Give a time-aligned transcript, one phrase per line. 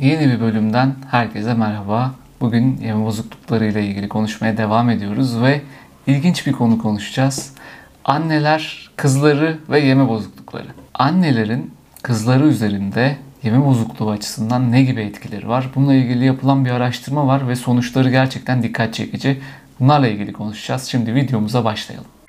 [0.00, 2.14] Yeni bir bölümden herkese merhaba.
[2.40, 5.60] Bugün yeme bozuklukları ile ilgili konuşmaya devam ediyoruz ve
[6.06, 7.52] ilginç bir konu konuşacağız.
[8.04, 10.66] Anneler, kızları ve yeme bozuklukları.
[10.94, 15.70] Annelerin kızları üzerinde yeme bozukluğu açısından ne gibi etkileri var?
[15.74, 19.40] Bununla ilgili yapılan bir araştırma var ve sonuçları gerçekten dikkat çekici.
[19.80, 20.84] Bunlarla ilgili konuşacağız.
[20.84, 22.19] Şimdi videomuza başlayalım.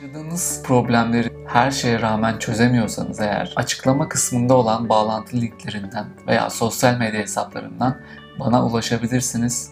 [0.00, 7.20] Yaşadığınız problemleri her şeye rağmen çözemiyorsanız eğer açıklama kısmında olan bağlantı linklerinden veya sosyal medya
[7.20, 8.00] hesaplarından
[8.40, 9.70] bana ulaşabilirsiniz.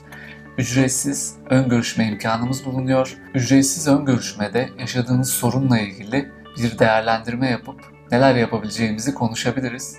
[0.58, 3.16] Ücretsiz ön görüşme imkanımız bulunuyor.
[3.34, 9.96] Ücretsiz ön görüşmede yaşadığınız sorunla ilgili bir değerlendirme yapıp neler yapabileceğimizi konuşabiliriz.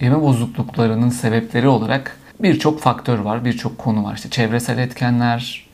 [0.00, 4.14] Yeme bozukluklarının sebepleri olarak birçok faktör var, birçok konu var.
[4.14, 5.67] İşte çevresel etkenler,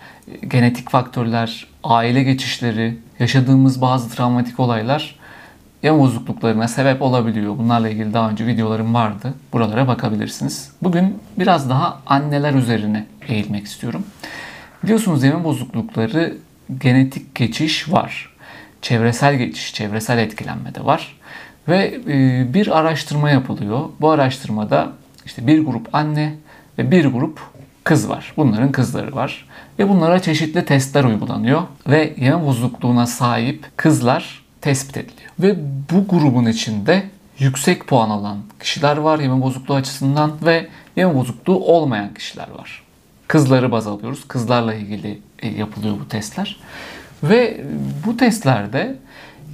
[0.48, 5.18] genetik faktörler, aile geçişleri, yaşadığımız bazı travmatik olaylar
[5.84, 7.58] yem bozukluklarına sebep olabiliyor.
[7.58, 9.34] Bunlarla ilgili daha önce videolarım vardı.
[9.52, 10.72] Buralara bakabilirsiniz.
[10.82, 14.06] Bugün biraz daha anneler üzerine eğilmek istiyorum.
[14.82, 16.36] Biliyorsunuz yeme bozuklukları
[16.80, 18.34] genetik geçiş var.
[18.82, 21.16] Çevresel geçiş, çevresel etkilenme de var.
[21.68, 23.80] Ve e, bir araştırma yapılıyor.
[24.00, 24.92] Bu araştırmada
[25.26, 26.34] işte bir grup anne
[26.78, 27.40] ve bir grup
[27.84, 28.32] kız var.
[28.36, 29.46] Bunların kızları var.
[29.78, 31.62] Ve bunlara çeşitli testler uygulanıyor.
[31.88, 35.30] Ve yeme bozukluğuna sahip kızlar tespit ediliyor.
[35.38, 35.56] Ve
[35.92, 37.02] bu grubun içinde
[37.38, 42.82] yüksek puan alan kişiler var yeme bozukluğu açısından ve yeme bozukluğu olmayan kişiler var.
[43.28, 44.28] Kızları baz alıyoruz.
[44.28, 46.60] Kızlarla ilgili e, yapılıyor bu testler.
[47.22, 47.64] Ve
[48.06, 48.96] bu testlerde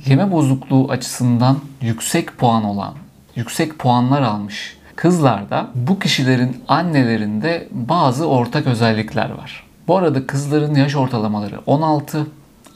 [0.06, 2.94] yeme bozukluğu açısından yüksek puan olan,
[3.36, 9.64] yüksek puanlar almış kızlarda bu kişilerin annelerinde bazı ortak özellikler var.
[9.88, 12.26] Bu arada kızların yaş ortalamaları 16,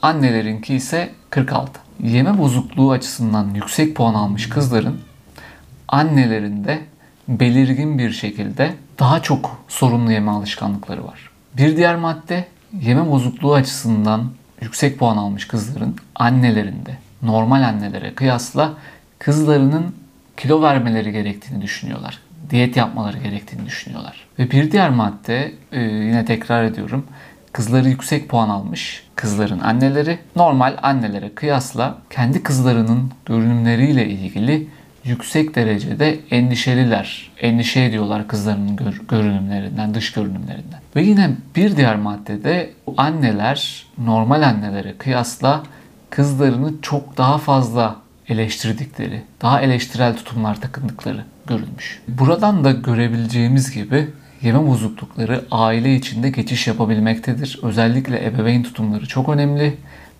[0.01, 1.79] annelerinki ise 46.
[2.03, 4.99] Yeme bozukluğu açısından yüksek puan almış kızların
[5.87, 6.81] annelerinde
[7.27, 11.29] belirgin bir şekilde daha çok sorunlu yeme alışkanlıkları var.
[11.57, 12.47] Bir diğer madde
[12.81, 18.73] yeme bozukluğu açısından yüksek puan almış kızların annelerinde normal annelere kıyasla
[19.19, 19.95] kızlarının
[20.37, 22.24] kilo vermeleri gerektiğini düşünüyorlar.
[22.49, 24.27] Diyet yapmaları gerektiğini düşünüyorlar.
[24.39, 27.05] Ve bir diğer madde e, yine tekrar ediyorum.
[27.51, 34.67] Kızları yüksek puan almış kızların anneleri normal annelere kıyasla kendi kızlarının görünümleriyle ilgili
[35.03, 37.31] yüksek derecede endişeliler.
[37.41, 40.79] Endişe ediyorlar kızlarının gör- görünümlerinden, dış görünümlerinden.
[40.95, 45.63] Ve yine bir diğer maddede anneler normal annelere kıyasla
[46.09, 47.95] kızlarını çok daha fazla
[48.29, 52.01] eleştirdikleri, daha eleştirel tutumlar takındıkları görülmüş.
[52.07, 54.09] Buradan da görebileceğimiz gibi
[54.41, 57.59] yeme bozuklukları aile içinde geçiş yapabilmektedir.
[57.63, 59.77] Özellikle ebeveyn tutumları çok önemli.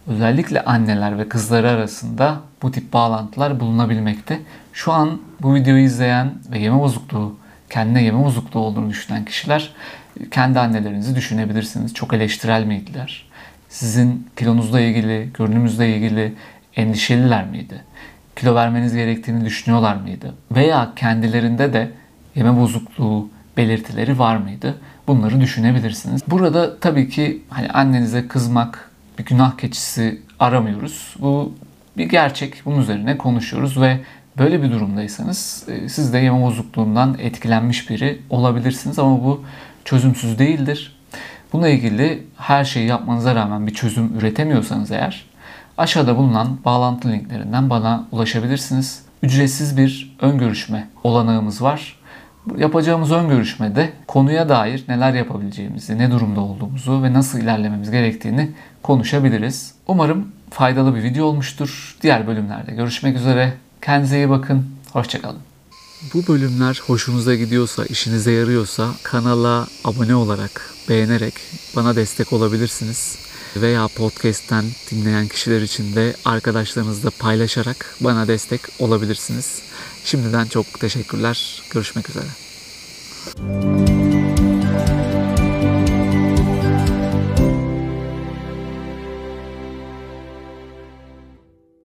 [0.07, 4.39] Özellikle anneler ve kızları arasında bu tip bağlantılar bulunabilmekte.
[4.73, 7.35] Şu an bu videoyu izleyen ve yeme bozukluğu,
[7.69, 9.71] kendine yeme bozukluğu olduğunu düşünen kişiler
[10.31, 11.93] kendi annelerinizi düşünebilirsiniz.
[11.93, 13.25] Çok eleştirel miydiler?
[13.69, 16.33] Sizin kilonuzla ilgili, görünümüzle ilgili
[16.75, 17.83] endişeliler miydi?
[18.35, 20.33] Kilo vermeniz gerektiğini düşünüyorlar mıydı?
[20.51, 21.91] Veya kendilerinde de
[22.35, 24.77] yeme bozukluğu belirtileri var mıydı?
[25.07, 26.21] Bunları düşünebilirsiniz.
[26.27, 31.15] Burada tabii ki hani annenize kızmak bir günah keçisi aramıyoruz.
[31.19, 31.53] Bu
[31.97, 32.61] bir gerçek.
[32.65, 33.99] Bunun üzerine konuşuyoruz ve
[34.37, 39.43] böyle bir durumdaysanız e, siz de yeme bozukluğundan etkilenmiş biri olabilirsiniz ama bu
[39.85, 40.95] çözümsüz değildir.
[41.53, 45.25] Bununla ilgili her şeyi yapmanıza rağmen bir çözüm üretemiyorsanız eğer
[45.77, 49.01] aşağıda bulunan bağlantı linklerinden bana ulaşabilirsiniz.
[49.23, 51.99] Ücretsiz bir ön görüşme olanağımız var.
[52.57, 58.51] Yapacağımız ön görüşmede konuya dair neler yapabileceğimizi, ne durumda olduğumuzu ve nasıl ilerlememiz gerektiğini
[58.83, 59.73] konuşabiliriz.
[59.87, 61.97] Umarım faydalı bir video olmuştur.
[62.01, 63.53] Diğer bölümlerde görüşmek üzere.
[63.81, 64.65] Kendinize iyi bakın.
[64.93, 65.39] Hoşçakalın.
[66.13, 71.33] Bu bölümler hoşunuza gidiyorsa, işinize yarıyorsa kanala abone olarak, beğenerek
[71.75, 73.17] bana destek olabilirsiniz.
[73.55, 79.61] Veya podcast'ten dinleyen kişiler için de arkadaşlarınızla paylaşarak bana destek olabilirsiniz.
[80.05, 81.61] Şimdiden çok teşekkürler.
[81.69, 83.74] Görüşmek üzere.